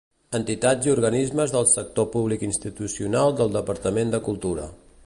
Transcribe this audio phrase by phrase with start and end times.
[0.37, 4.69] Entitats i organismes del sector públic institucional del Departament de Cultura.